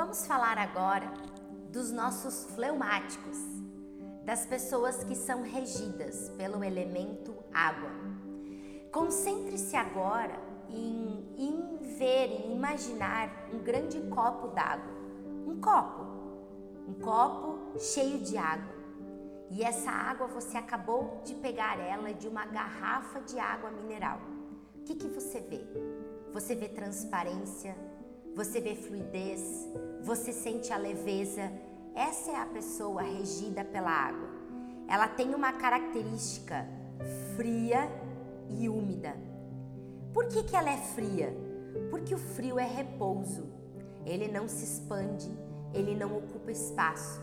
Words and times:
Vamos 0.00 0.24
falar 0.28 0.58
agora 0.58 1.12
dos 1.72 1.90
nossos 1.90 2.44
fleumáticos, 2.54 3.36
das 4.24 4.46
pessoas 4.46 5.02
que 5.02 5.16
são 5.16 5.42
regidas 5.42 6.28
pelo 6.36 6.62
elemento 6.62 7.34
água. 7.52 7.90
Concentre-se 8.92 9.74
agora 9.74 10.38
em, 10.68 11.34
em 11.36 11.78
ver, 11.98 12.26
em 12.28 12.54
imaginar 12.54 13.28
um 13.52 13.58
grande 13.58 14.00
copo 14.02 14.46
d'água. 14.54 14.94
Um 15.44 15.60
copo, 15.60 16.06
um 16.86 16.94
copo 17.02 17.76
cheio 17.80 18.20
de 18.20 18.38
água. 18.38 18.72
E 19.50 19.64
essa 19.64 19.90
água 19.90 20.28
você 20.28 20.56
acabou 20.58 21.20
de 21.24 21.34
pegar 21.34 21.76
ela 21.76 22.14
de 22.14 22.28
uma 22.28 22.46
garrafa 22.46 23.20
de 23.22 23.36
água 23.40 23.72
mineral. 23.72 24.20
O 24.76 24.84
que, 24.84 24.94
que 24.94 25.08
você 25.08 25.40
vê? 25.40 25.66
Você 26.32 26.54
vê 26.54 26.68
transparência, 26.68 27.76
você 28.38 28.60
vê 28.60 28.76
fluidez, 28.76 29.68
você 30.00 30.32
sente 30.32 30.72
a 30.72 30.76
leveza. 30.76 31.50
Essa 31.92 32.30
é 32.30 32.36
a 32.36 32.46
pessoa 32.46 33.02
regida 33.02 33.64
pela 33.64 33.90
água. 33.90 34.28
Ela 34.86 35.08
tem 35.08 35.34
uma 35.34 35.52
característica 35.54 36.64
fria 37.34 37.90
e 38.48 38.68
úmida. 38.68 39.16
Por 40.14 40.28
que, 40.28 40.44
que 40.44 40.54
ela 40.54 40.70
é 40.70 40.76
fria? 40.76 41.36
Porque 41.90 42.14
o 42.14 42.18
frio 42.18 42.60
é 42.60 42.64
repouso. 42.64 43.44
Ele 44.06 44.28
não 44.28 44.46
se 44.48 44.62
expande, 44.62 45.28
ele 45.74 45.96
não 45.96 46.16
ocupa 46.16 46.52
espaço. 46.52 47.20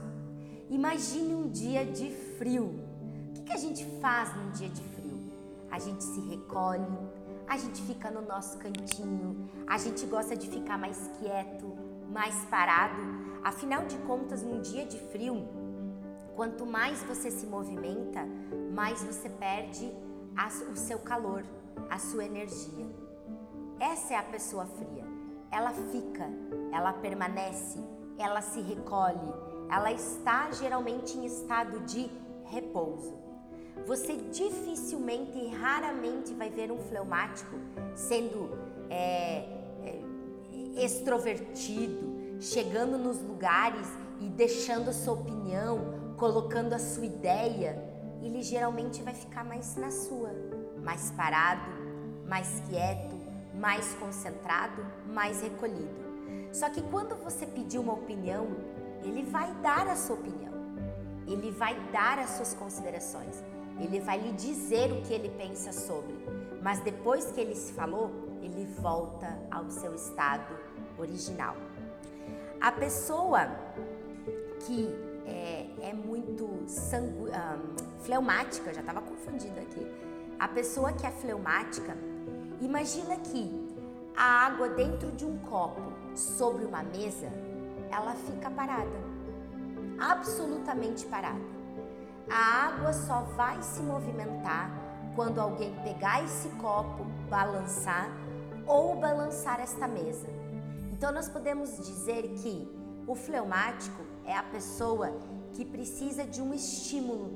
Imagine 0.70 1.34
um 1.34 1.47
dia 1.47 1.85
de 1.85 2.11
frio. 2.37 2.77
O 3.29 3.34
que, 3.35 3.41
que 3.43 3.53
a 3.53 3.57
gente 3.57 3.85
faz 4.01 4.35
num 4.35 4.51
dia 4.51 4.67
de 4.67 4.81
frio? 4.81 5.31
A 5.71 5.79
gente 5.79 6.03
se 6.03 6.20
recolhe, 6.27 6.85
a 7.48 7.58
gente 7.58 7.81
fica 7.84 8.09
no 8.09 8.22
nosso 8.22 8.58
cantinho, 8.58 9.49
a 9.67 9.77
gente 9.77 10.05
gosta 10.05 10.35
de 10.35 10.48
ficar 10.48 10.77
mais 10.77 11.09
quieto, 11.20 11.66
mais 12.09 12.35
parado. 12.45 13.02
Afinal 13.44 13.85
de 13.85 13.98
contas, 13.99 14.41
num 14.41 14.62
dia 14.62 14.85
de 14.85 14.98
frio, 15.12 15.48
quanto 16.35 16.65
mais 16.65 17.02
você 17.04 17.29
se 17.29 17.46
movimenta, 17.46 18.26
mais 18.74 19.02
você 19.04 19.29
perde 19.29 19.91
o 20.71 20.76
seu 20.76 20.99
calor, 20.99 21.43
a 21.90 21.98
sua 21.99 22.26
energia. 22.26 22.85
Essa 23.80 24.13
é 24.13 24.18
a 24.18 24.24
pessoa 24.24 24.65
fria. 24.65 25.05
Ela 25.52 25.71
fica, 25.71 26.30
ela 26.71 26.93
permanece, 26.93 27.80
ela 28.18 28.41
se 28.41 28.59
recolhe, 28.59 29.34
ela 29.70 29.91
está 29.91 30.52
geralmente 30.52 31.18
em 31.18 31.26
estado 31.26 31.80
de 31.82 32.09
repouso. 32.46 33.13
Você 33.85 34.15
dificilmente 34.15 35.37
e 35.37 35.49
raramente 35.49 36.34
vai 36.34 36.49
ver 36.49 36.71
um 36.71 36.77
fleumático 36.77 37.55
sendo 37.93 38.57
é, 38.90 39.45
é, 39.84 40.01
extrovertido, 40.77 42.37
chegando 42.40 42.98
nos 42.98 43.21
lugares 43.21 43.87
e 44.20 44.26
deixando 44.29 44.90
a 44.90 44.93
sua 44.93 45.13
opinião, 45.13 46.15
colocando 46.18 46.73
a 46.73 46.79
sua 46.79 47.05
ideia. 47.05 47.84
Ele 48.21 48.41
geralmente 48.41 49.03
vai 49.03 49.13
ficar 49.13 49.43
mais 49.43 49.76
na 49.76 49.91
sua, 49.91 50.31
mais 50.84 51.12
parado, 51.12 51.70
mais 52.27 52.63
quieto, 52.70 53.15
mais 53.53 53.93
concentrado, 53.96 54.84
mais 55.07 55.41
recolhido. 55.41 56.05
Só 56.51 56.70
que 56.70 56.81
quando 56.81 57.15
você 57.15 57.46
pedir 57.46 57.77
uma 57.77 57.93
opinião, 57.93 58.48
ele 59.03 59.23
vai 59.23 59.53
dar 59.55 59.87
a 59.87 59.96
sua 59.96 60.15
opinião, 60.15 60.53
ele 61.27 61.51
vai 61.51 61.77
dar 61.91 62.18
as 62.18 62.31
suas 62.31 62.53
considerações. 62.53 63.43
Ele 63.79 63.99
vai 63.99 64.19
lhe 64.19 64.31
dizer 64.31 64.91
o 64.91 65.01
que 65.01 65.13
ele 65.13 65.29
pensa 65.29 65.72
sobre, 65.72 66.16
mas 66.62 66.79
depois 66.79 67.31
que 67.31 67.41
ele 67.41 67.56
se 67.56 67.73
falou, 67.73 68.12
ele 68.41 68.66
volta 68.79 69.38
ao 69.51 69.69
seu 69.69 69.94
estado 69.94 70.57
original. 70.97 71.56
A 72.62 72.72
pessoa 72.72 73.47
que 74.66 74.90
é, 75.25 75.68
é 75.81 75.94
muito 75.94 76.63
sangu, 76.68 77.28
um, 77.28 78.00
fleumática, 78.03 78.73
já 78.73 78.81
estava 78.81 79.01
confundida 79.01 79.62
aqui. 79.62 79.85
A 80.40 80.47
pessoa 80.47 80.94
que 80.94 81.06
é 81.06 81.12
fleumática, 81.12 81.97
imagina 82.62 83.18
que 83.18 83.66
a 84.16 84.46
água 84.46 84.69
dentro 84.69 85.12
de 85.12 85.25
um 85.25 85.38
copo 85.40 85.81
sobre 86.16 86.66
uma 86.66 86.84
mesa, 86.84 87.31
ela 87.92 88.13
fica 88.13 88.50
parada, 88.50 89.03
absolutamente 90.00 91.06
parada. 91.06 91.55
A 92.30 92.68
água 92.68 92.91
só 92.94 93.22
vai 93.36 93.62
se 93.62 93.81
movimentar 93.81 94.72
quando 95.16 95.40
alguém 95.40 95.74
pegar 95.84 96.24
esse 96.24 96.50
copo, 96.50 97.06
balançar 97.30 98.09
ou 98.66 98.96
balançar 98.96 99.59
esta 99.59 99.88
mesa. 99.88 100.28
Então 100.91 101.12
nós 101.12 101.30
podemos 101.30 101.78
dizer 101.78 102.24
que 102.41 102.68
o 103.08 103.16
fleumático 103.16 104.02
é 104.25 104.36
a 104.36 104.44
pessoa 104.44 105.16
que 105.53 105.63
precisa 105.63 106.25
de 106.25 106.41
um 106.41 106.53
estímulo, 106.53 107.31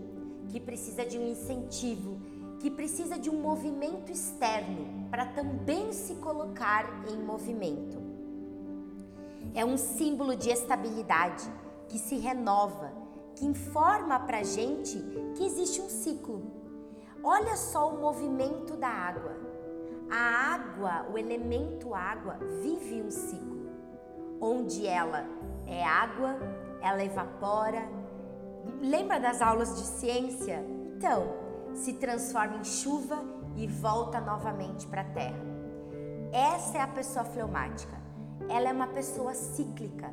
que 0.50 0.60
precisa 0.60 1.06
de 1.06 1.18
um 1.18 1.28
incentivo, 1.28 2.20
que 2.60 2.72
precisa 2.72 3.18
de 3.18 3.30
um 3.30 3.40
movimento 3.40 4.12
externo 4.12 5.08
para 5.10 5.26
também 5.26 5.94
se 5.94 6.16
colocar 6.16 6.86
em 7.08 7.18
movimento. 7.24 7.98
É 9.54 9.64
um 9.64 9.78
símbolo 9.78 10.36
de 10.36 10.50
estabilidade 10.50 11.50
que 11.88 11.98
se 11.98 12.18
renova 12.18 12.92
que 13.40 13.46
informa 13.46 14.20
para 14.20 14.44
gente 14.44 15.00
que 15.36 15.46
existe 15.46 15.80
um 15.80 15.88
ciclo. 15.88 16.44
Olha 17.24 17.56
só 17.56 17.90
o 17.90 18.02
movimento 18.02 18.76
da 18.76 18.90
água. 18.90 19.38
A 20.12 20.54
água, 20.54 21.08
o 21.14 21.18
elemento 21.18 21.96
água, 21.96 22.38
vive 22.62 23.02
um 23.02 23.10
ciclo, 23.10 23.70
onde 24.42 24.86
ela 24.86 25.26
é 25.66 25.84
água, 25.86 26.38
ela 26.82 27.04
evapora. 27.04 27.88
Lembra 28.82 29.20
das 29.20 29.42
aulas 29.42 29.76
de 29.78 29.86
ciência? 29.86 30.66
Então, 30.98 31.34
se 31.74 31.94
transforma 31.94 32.58
em 32.58 32.64
chuva 32.64 33.24
e 33.56 33.68
volta 33.68 34.20
novamente 34.20 34.86
para 34.88 35.02
a 35.02 35.12
terra. 35.12 35.46
Essa 36.34 36.80
é 36.80 36.82
a 36.82 36.88
pessoa 36.88 37.24
fleumática. 37.24 37.98
Ela 38.50 38.70
é 38.70 38.74
uma 38.74 38.88
pessoa 38.88 39.34
cíclica, 39.34 40.12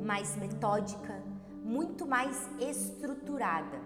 mais 0.00 0.36
metódica, 0.36 1.31
muito 1.62 2.06
mais 2.06 2.48
estruturada, 2.60 3.80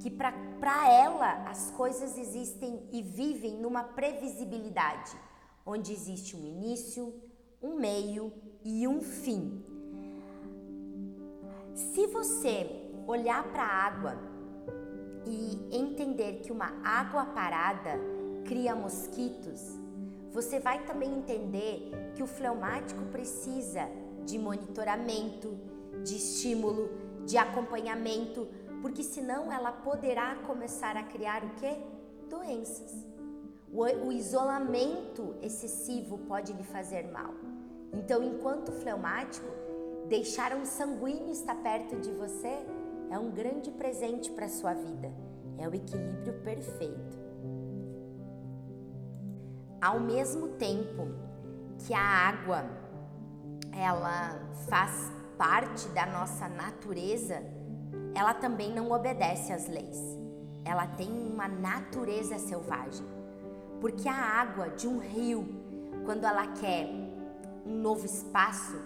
que 0.00 0.10
para 0.10 0.90
ela 0.90 1.44
as 1.48 1.70
coisas 1.70 2.18
existem 2.18 2.82
e 2.90 3.02
vivem 3.02 3.58
numa 3.58 3.84
previsibilidade, 3.84 5.16
onde 5.64 5.92
existe 5.92 6.36
um 6.36 6.44
início, 6.44 7.14
um 7.62 7.76
meio 7.76 8.32
e 8.64 8.86
um 8.88 9.00
fim. 9.00 9.64
Se 11.74 12.06
você 12.08 12.90
olhar 13.06 13.44
para 13.52 13.62
a 13.62 13.86
água 13.86 14.18
e 15.24 15.76
entender 15.76 16.40
que 16.40 16.50
uma 16.50 16.72
água 16.84 17.24
parada 17.26 17.98
cria 18.44 18.74
mosquitos, 18.74 19.78
você 20.32 20.58
vai 20.58 20.84
também 20.84 21.12
entender 21.14 22.12
que 22.16 22.22
o 22.22 22.26
fleumático 22.26 23.04
precisa 23.06 23.88
de 24.24 24.38
monitoramento, 24.38 25.56
de 26.02 26.16
estímulo, 26.16 26.90
de 27.26 27.36
acompanhamento, 27.38 28.48
porque 28.80 29.02
senão 29.02 29.52
ela 29.52 29.72
poderá 29.72 30.34
começar 30.46 30.96
a 30.96 31.02
criar 31.02 31.44
o 31.44 31.50
que? 31.50 31.76
Doenças. 32.28 33.06
O, 33.72 33.84
o 34.06 34.12
isolamento 34.12 35.34
excessivo 35.40 36.18
pode 36.18 36.52
lhe 36.52 36.64
fazer 36.64 37.10
mal. 37.10 37.32
Então, 37.92 38.22
enquanto 38.22 38.72
fleumático, 38.72 39.46
deixar 40.08 40.54
um 40.54 40.64
sanguíneo 40.64 41.30
estar 41.30 41.54
perto 41.56 41.96
de 41.96 42.10
você 42.10 42.66
é 43.10 43.18
um 43.18 43.30
grande 43.30 43.70
presente 43.70 44.30
para 44.30 44.48
sua 44.48 44.72
vida. 44.74 45.12
É 45.58 45.68
o 45.68 45.74
equilíbrio 45.74 46.34
perfeito. 46.42 47.20
Ao 49.80 50.00
mesmo 50.00 50.48
tempo 50.48 51.08
que 51.78 51.92
a 51.92 52.00
água 52.00 52.64
ela 53.72 54.38
faz 54.68 55.10
parte 55.42 55.88
da 55.88 56.06
nossa 56.06 56.48
natureza, 56.48 57.42
ela 58.14 58.32
também 58.32 58.72
não 58.72 58.92
obedece 58.92 59.52
às 59.52 59.66
leis. 59.66 59.98
Ela 60.64 60.86
tem 60.86 61.10
uma 61.10 61.48
natureza 61.48 62.38
selvagem. 62.38 63.04
Porque 63.80 64.08
a 64.08 64.14
água 64.14 64.68
de 64.68 64.86
um 64.86 64.98
rio, 65.00 65.44
quando 66.04 66.24
ela 66.24 66.46
quer 66.46 66.86
um 67.66 67.74
novo 67.74 68.06
espaço, 68.06 68.80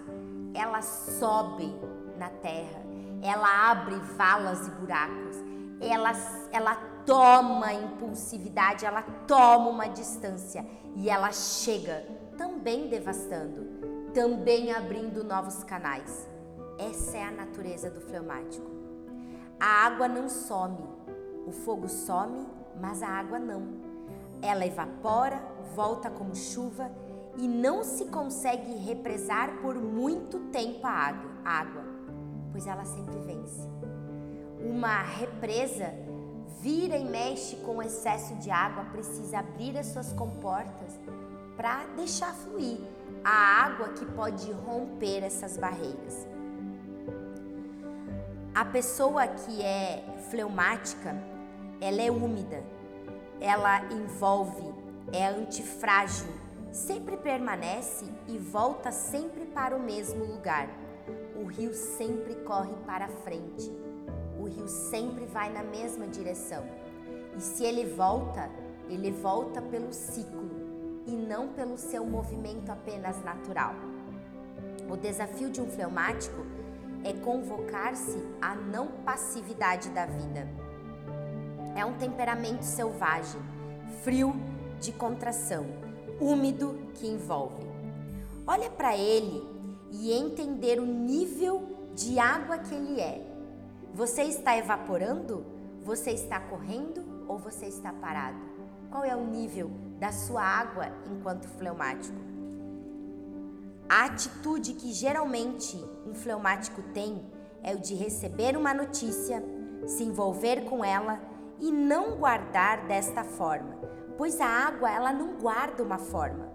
ela 0.55 0.81
sobe 0.81 1.71
na 2.17 2.29
terra, 2.29 2.81
ela 3.21 3.69
abre 3.69 3.93
valas 4.17 4.67
e 4.67 4.71
buracos, 4.71 5.37
ela, 5.79 6.11
ela 6.51 6.75
toma 7.05 7.71
impulsividade, 7.71 8.83
ela 8.83 9.03
toma 9.27 9.69
uma 9.69 9.87
distância 9.87 10.65
e 10.95 11.07
ela 11.07 11.31
chega 11.31 12.03
também 12.35 12.87
devastando, 12.87 14.09
também 14.11 14.71
abrindo 14.71 15.23
novos 15.23 15.63
canais. 15.63 16.35
Essa 16.77 17.17
é 17.17 17.23
a 17.23 17.31
natureza 17.31 17.89
do 17.89 17.99
fleumático. 17.99 18.69
A 19.59 19.85
água 19.85 20.07
não 20.07 20.29
some, 20.29 20.77
o 21.47 21.51
fogo 21.51 21.89
some, 21.89 22.45
mas 22.79 23.01
a 23.01 23.07
água 23.07 23.39
não. 23.39 23.67
Ela 24.41 24.65
evapora, 24.65 25.41
volta 25.75 26.09
como 26.09 26.35
chuva 26.35 26.91
e 27.37 27.47
não 27.47 27.83
se 27.83 28.05
consegue 28.05 28.75
represar 28.77 29.57
por 29.61 29.75
muito 29.75 30.39
tempo 30.51 30.85
a 30.85 31.13
água, 31.43 31.83
pois 32.51 32.67
ela 32.67 32.85
sempre 32.85 33.17
vence. 33.19 33.67
Uma 34.59 35.01
represa 35.01 35.93
vira 36.61 36.97
e 36.97 37.05
mexe 37.05 37.55
com 37.57 37.81
excesso 37.81 38.35
de 38.35 38.51
água, 38.51 38.85
precisa 38.85 39.39
abrir 39.39 39.77
as 39.77 39.87
suas 39.87 40.13
comportas 40.13 40.99
para 41.55 41.85
deixar 41.95 42.33
fluir 42.33 42.79
a 43.23 43.65
água 43.65 43.89
que 43.89 44.05
pode 44.05 44.51
romper 44.51 45.23
essas 45.23 45.57
barreiras. 45.57 46.27
A 48.57 48.65
pessoa 48.65 49.27
que 49.27 49.61
é 49.61 50.03
fleumática, 50.31 51.15
ela 51.79 52.01
é 52.01 52.09
úmida, 52.09 52.63
ela 53.39 53.85
envolve, 53.93 54.73
é 55.13 55.27
antifrágil, 55.27 56.25
sempre 56.71 57.17
permanece 57.17 58.05
e 58.27 58.35
volta 58.39 58.91
sempre 58.91 59.45
para 59.45 59.75
o 59.75 59.79
mesmo 59.79 60.25
lugar. 60.25 60.67
O 61.35 61.45
rio 61.45 61.71
sempre 61.71 62.33
corre 62.37 62.73
para 62.83 63.07
frente. 63.07 63.71
O 64.39 64.45
rio 64.45 64.67
sempre 64.67 65.27
vai 65.27 65.53
na 65.53 65.61
mesma 65.61 66.07
direção. 66.07 66.65
E 67.37 67.39
se 67.39 67.63
ele 67.63 67.85
volta, 67.85 68.49
ele 68.89 69.11
volta 69.11 69.61
pelo 69.61 69.93
ciclo 69.93 70.49
e 71.05 71.11
não 71.11 71.49
pelo 71.49 71.77
seu 71.77 72.03
movimento 72.03 72.71
apenas 72.71 73.23
natural. 73.23 73.75
O 74.89 74.97
desafio 74.97 75.51
de 75.51 75.61
um 75.61 75.69
fleumático 75.69 76.43
é 77.07 77.13
convocar-se 77.13 78.21
à 78.41 78.55
não 78.55 78.87
passividade 78.87 79.89
da 79.89 80.05
vida. 80.05 80.47
É 81.75 81.85
um 81.85 81.97
temperamento 81.97 82.63
selvagem, 82.63 83.41
frio 84.03 84.33
de 84.79 84.91
contração, 84.91 85.65
úmido 86.19 86.77
que 86.95 87.07
envolve. 87.07 87.65
Olha 88.45 88.69
para 88.69 88.97
ele 88.97 89.43
e 89.91 90.11
entender 90.11 90.79
o 90.79 90.85
nível 90.85 91.91
de 91.95 92.19
água 92.19 92.57
que 92.57 92.75
ele 92.75 92.99
é. 92.99 93.25
Você 93.93 94.23
está 94.23 94.57
evaporando? 94.57 95.45
Você 95.83 96.11
está 96.11 96.39
correndo 96.39 97.25
ou 97.27 97.37
você 97.37 97.67
está 97.67 97.93
parado? 97.93 98.37
Qual 98.89 99.03
é 99.03 99.15
o 99.15 99.25
nível 99.25 99.71
da 99.99 100.11
sua 100.11 100.43
água 100.43 100.91
enquanto 101.05 101.47
fleumático. 101.47 102.26
A 103.89 104.05
atitude 104.05 104.73
que 104.73 104.91
geralmente 104.91 105.77
um 106.05 106.13
fleumático 106.13 106.81
tem 106.93 107.25
é 107.63 107.73
o 107.73 107.79
de 107.79 107.95
receber 107.95 108.57
uma 108.57 108.73
notícia, 108.73 109.41
se 109.85 110.03
envolver 110.03 110.65
com 110.65 110.83
ela 110.83 111.19
e 111.59 111.71
não 111.71 112.17
guardar 112.17 112.85
desta 112.85 113.23
forma, 113.23 113.77
pois 114.17 114.41
a 114.41 114.45
água 114.45 114.91
ela 114.91 115.13
não 115.13 115.37
guarda 115.37 115.81
uma 115.81 115.97
forma. 115.97 116.51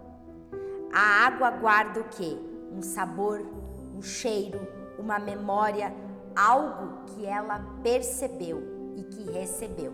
A 0.92 1.26
água 1.26 1.50
guarda 1.50 2.00
o 2.00 2.04
quê? 2.04 2.36
Um 2.70 2.82
sabor, 2.82 3.40
um 3.96 4.02
cheiro, 4.02 4.60
uma 4.98 5.18
memória, 5.18 5.94
algo 6.36 7.04
que 7.06 7.24
ela 7.24 7.60
percebeu 7.82 8.92
e 8.94 9.04
que 9.04 9.30
recebeu. 9.30 9.92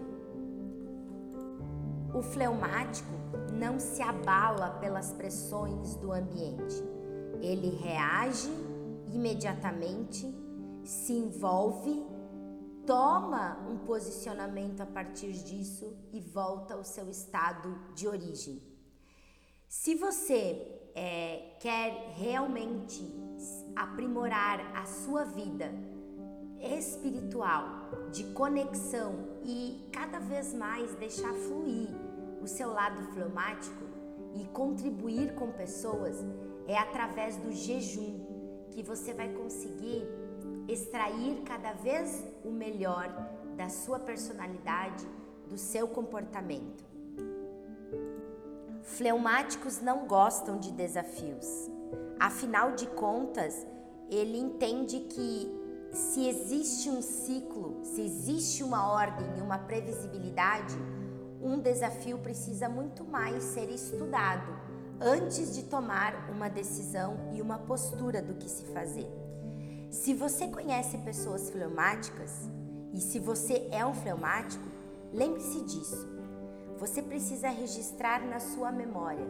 O 2.12 2.20
fleumático 2.20 3.12
não 3.52 3.78
se 3.78 4.02
abala 4.02 4.70
pelas 4.80 5.12
pressões 5.12 5.94
do 5.96 6.12
ambiente. 6.12 6.97
Ele 7.40 7.70
reage 7.76 8.50
imediatamente, 9.12 10.26
se 10.84 11.12
envolve, 11.12 12.04
toma 12.86 13.58
um 13.68 13.78
posicionamento 13.78 14.80
a 14.80 14.86
partir 14.86 15.32
disso 15.32 15.96
e 16.12 16.20
volta 16.20 16.74
ao 16.74 16.84
seu 16.84 17.08
estado 17.10 17.78
de 17.94 18.08
origem. 18.08 18.62
Se 19.68 19.94
você 19.94 20.90
é, 20.94 21.56
quer 21.60 22.14
realmente 22.16 23.04
aprimorar 23.76 24.74
a 24.74 24.86
sua 24.86 25.24
vida 25.24 25.70
espiritual, 26.60 28.08
de 28.10 28.24
conexão 28.32 29.38
e 29.44 29.88
cada 29.92 30.18
vez 30.18 30.54
mais 30.54 30.94
deixar 30.96 31.32
fluir 31.34 31.88
o 32.42 32.46
seu 32.46 32.72
lado 32.72 33.02
fleumático 33.12 33.84
e 34.34 34.44
contribuir 34.46 35.34
com 35.34 35.52
pessoas, 35.52 36.16
é 36.68 36.76
através 36.76 37.36
do 37.36 37.50
jejum 37.50 38.20
que 38.70 38.82
você 38.82 39.14
vai 39.14 39.30
conseguir 39.30 40.06
extrair 40.68 41.40
cada 41.42 41.72
vez 41.72 42.22
o 42.44 42.50
melhor 42.50 43.08
da 43.56 43.70
sua 43.70 43.98
personalidade, 43.98 45.08
do 45.48 45.56
seu 45.56 45.88
comportamento. 45.88 46.84
Fleumáticos 48.82 49.80
não 49.80 50.06
gostam 50.06 50.58
de 50.58 50.70
desafios. 50.70 51.70
Afinal 52.20 52.72
de 52.72 52.86
contas, 52.86 53.66
ele 54.10 54.38
entende 54.38 55.00
que 55.00 55.50
se 55.90 56.28
existe 56.28 56.90
um 56.90 57.00
ciclo, 57.00 57.80
se 57.82 58.02
existe 58.02 58.62
uma 58.62 58.92
ordem 58.92 59.26
e 59.38 59.40
uma 59.40 59.58
previsibilidade, 59.58 60.76
um 61.40 61.58
desafio 61.58 62.18
precisa 62.18 62.68
muito 62.68 63.04
mais 63.04 63.42
ser 63.42 63.70
estudado 63.70 64.68
antes 65.00 65.54
de 65.54 65.64
tomar 65.64 66.28
uma 66.30 66.48
decisão 66.48 67.30
e 67.32 67.40
uma 67.40 67.58
postura 67.58 68.20
do 68.20 68.34
que 68.34 68.48
se 68.48 68.64
fazer. 68.66 69.06
Se 69.90 70.12
você 70.12 70.48
conhece 70.48 70.98
pessoas 70.98 71.50
fleumáticas 71.50 72.48
e 72.92 73.00
se 73.00 73.18
você 73.18 73.68
é 73.70 73.84
um 73.86 73.94
fleumático, 73.94 74.64
lembre-se 75.12 75.62
disso. 75.62 76.08
Você 76.78 77.02
precisa 77.02 77.48
registrar 77.48 78.24
na 78.26 78.40
sua 78.40 78.70
memória 78.70 79.26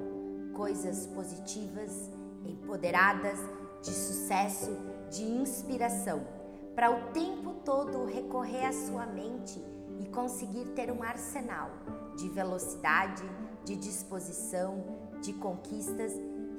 coisas 0.55 1.07
positivas, 1.07 2.11
empoderadas, 2.45 3.39
de 3.83 3.93
sucesso, 3.93 4.77
de 5.11 5.23
inspiração, 5.23 6.27
para 6.75 6.91
o 6.91 7.13
tempo 7.13 7.55
todo 7.65 8.05
recorrer 8.07 8.67
à 8.67 8.73
sua 8.73 9.07
mente 9.07 9.63
e 10.01 10.07
conseguir 10.09 10.65
ter 10.75 10.91
um 10.91 11.03
arsenal 11.03 11.71
de 12.17 12.29
velocidade, 12.29 13.23
de 13.65 13.77
disposição, 13.77 14.85
de 15.21 15.33
conquistas 15.33 16.13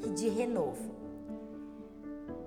e 0.06 0.10
de 0.10 0.30
renovo. 0.30 0.96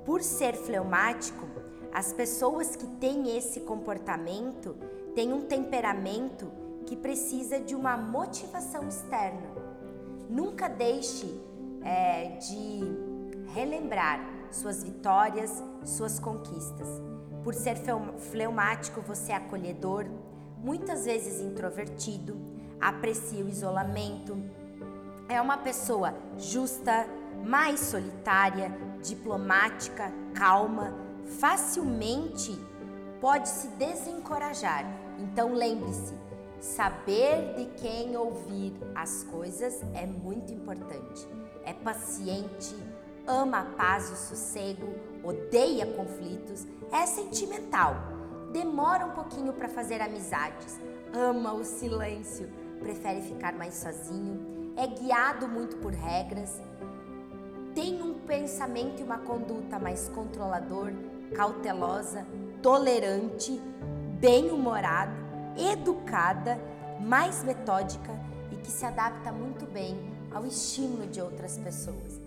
Por 0.05 0.23
ser 0.23 0.55
fleumático, 0.55 1.47
as 1.93 2.12
pessoas 2.12 2.75
que 2.75 2.87
têm 2.87 3.37
esse 3.37 3.61
comportamento 3.61 4.75
têm 5.14 5.32
um 5.32 5.43
temperamento 5.43 6.50
que 6.87 6.97
precisa 6.97 7.61
de 7.61 7.75
uma 7.75 7.97
motivação 7.97 8.88
externa. 8.88 9.50
Nunca 10.29 10.69
deixe 10.69 11.41
é, 11.82 12.37
de 12.38 12.81
relembrar 13.55 14.20
suas 14.50 14.82
vitórias, 14.82 15.62
suas 15.85 16.19
conquistas. 16.19 16.88
Por 17.44 17.55
ser 17.55 17.76
fleumático, 18.19 19.00
você 19.00 19.33
é 19.33 19.37
acolhedor, 19.37 20.07
muitas 20.62 21.04
vezes 21.04 21.40
introvertido, 21.40 22.37
aprecia 22.81 23.45
o 23.45 23.49
isolamento, 23.49 24.37
é 25.33 25.41
uma 25.41 25.57
pessoa 25.57 26.15
justa, 26.37 27.07
mais 27.45 27.81
solitária, 27.81 28.71
diplomática, 29.03 30.12
calma, 30.35 30.95
facilmente 31.41 32.59
pode 33.21 33.49
se 33.49 33.69
desencorajar. 33.69 34.85
Então 35.19 35.55
lembre-se, 35.55 36.15
saber 36.61 37.55
de 37.57 37.65
quem 37.81 38.17
ouvir 38.17 38.75
as 38.95 39.25
coisas 39.25 39.81
é 39.95 40.07
muito 40.07 40.53
importante. 40.53 41.27
É 41.65 41.73
paciente, 41.73 42.77
ama 43.27 43.61
a 43.61 43.65
paz 43.65 44.11
e 44.11 44.12
o 44.12 44.17
sossego, 44.17 44.95
odeia 45.25 45.87
conflitos, 45.87 46.67
é 46.93 47.07
sentimental 47.07 48.12
demora 48.53 49.07
um 49.07 49.11
pouquinho 49.11 49.53
para 49.53 49.69
fazer 49.69 50.01
amizades, 50.01 50.79
ama 51.12 51.55
o 51.55 51.65
silêncio, 51.65 52.49
prefere 52.79 53.23
ficar 53.23 53.55
mais 53.55 53.75
sozinho, 53.75 54.51
é 54.76 54.87
guiado 54.87 55.49
muito 55.49 55.76
por 55.76 55.93
regras, 55.93 56.61
tem 57.75 58.02
um 58.02 58.14
pensamento 58.14 59.00
e 59.00 59.02
uma 59.02 59.19
conduta 59.19 59.79
mais 59.79 60.09
controlador, 60.09 60.93
cautelosa, 61.35 62.26
tolerante, 62.62 63.61
bem-humorada, 64.21 65.12
educada, 65.57 66.59
mais 67.00 67.43
metódica 67.43 68.12
e 68.50 68.57
que 68.57 68.71
se 68.71 68.85
adapta 68.85 69.33
muito 69.33 69.67
bem 69.67 69.99
ao 70.31 70.45
estímulo 70.45 71.07
de 71.07 71.21
outras 71.21 71.59
pessoas. 71.59 72.21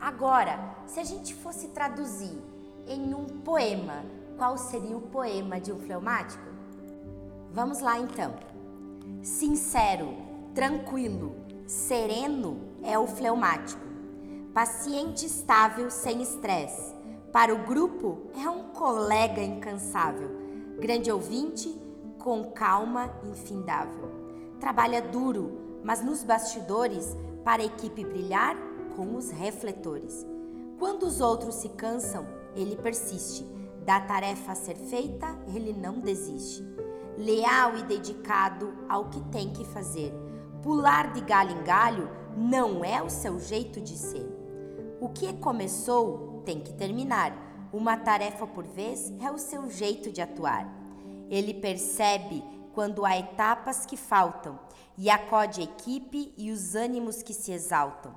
Agora, 0.00 0.76
se 0.86 1.00
a 1.00 1.04
gente 1.04 1.34
fosse 1.34 1.68
traduzir 1.68 2.38
em 2.86 3.14
um 3.14 3.24
poema 3.24 4.04
qual 4.36 4.58
seria 4.58 4.96
o 4.96 5.00
poema 5.00 5.60
de 5.60 5.72
um 5.72 5.78
fleumático? 5.78 6.44
Vamos 7.52 7.80
lá 7.80 8.00
então. 8.00 8.34
Sincero, 9.22 10.12
tranquilo, 10.54 11.36
sereno 11.66 12.58
é 12.82 12.98
o 12.98 13.06
fleumático. 13.06 13.82
Paciente, 14.52 15.26
estável, 15.26 15.90
sem 15.90 16.22
estresse. 16.22 16.94
Para 17.32 17.54
o 17.54 17.64
grupo, 17.64 18.30
é 18.36 18.48
um 18.48 18.64
colega 18.68 19.42
incansável. 19.42 20.30
Grande 20.78 21.10
ouvinte, 21.10 21.74
com 22.18 22.52
calma 22.52 23.10
infindável. 23.24 24.10
Trabalha 24.60 25.02
duro, 25.02 25.80
mas 25.82 26.04
nos 26.04 26.22
bastidores, 26.22 27.16
para 27.42 27.62
a 27.62 27.66
equipe 27.66 28.04
brilhar, 28.04 28.56
com 28.94 29.16
os 29.16 29.30
refletores. 29.30 30.24
Quando 30.78 31.04
os 31.04 31.20
outros 31.20 31.56
se 31.56 31.70
cansam, 31.70 32.26
ele 32.54 32.76
persiste. 32.76 33.44
Da 33.84 34.00
tarefa 34.00 34.52
a 34.52 34.54
ser 34.54 34.76
feita, 34.76 35.26
ele 35.54 35.72
não 35.72 35.98
desiste. 35.98 36.62
Leal 37.18 37.76
e 37.76 37.82
dedicado 37.82 38.72
ao 38.88 39.10
que 39.10 39.20
tem 39.30 39.52
que 39.52 39.64
fazer. 39.64 40.23
Pular 40.64 41.12
de 41.12 41.20
galho 41.20 41.60
em 41.60 41.62
galho 41.62 42.10
não 42.34 42.82
é 42.82 43.02
o 43.02 43.10
seu 43.10 43.38
jeito 43.38 43.82
de 43.82 43.98
ser. 43.98 44.26
O 44.98 45.10
que 45.10 45.30
começou 45.34 46.42
tem 46.46 46.58
que 46.58 46.72
terminar. 46.72 47.36
Uma 47.70 47.98
tarefa 47.98 48.46
por 48.46 48.64
vez 48.64 49.12
é 49.20 49.30
o 49.30 49.36
seu 49.36 49.68
jeito 49.68 50.10
de 50.10 50.22
atuar. 50.22 50.66
Ele 51.28 51.52
percebe 51.52 52.42
quando 52.72 53.04
há 53.04 53.14
etapas 53.14 53.84
que 53.84 53.94
faltam 53.94 54.58
e 54.96 55.10
acode 55.10 55.60
a 55.60 55.64
equipe 55.64 56.32
e 56.34 56.50
os 56.50 56.74
ânimos 56.74 57.22
que 57.22 57.34
se 57.34 57.52
exaltam. 57.52 58.14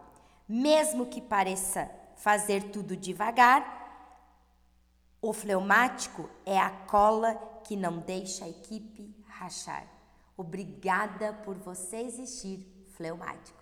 Mesmo 0.47 1.07
que 1.07 1.19
pareça 1.19 1.91
fazer 2.15 2.71
tudo 2.71 2.95
devagar, 2.95 3.75
o 5.21 5.33
fleumático 5.33 6.29
é 6.45 6.57
a 6.57 6.69
cola 6.69 7.35
que 7.65 7.75
não 7.75 7.97
deixa 7.97 8.45
a 8.45 8.49
equipe 8.49 9.13
rachar. 9.25 9.96
Obrigada 10.37 11.33
por 11.33 11.57
você 11.57 11.97
existir, 11.97 12.65
fleumático. 12.95 13.56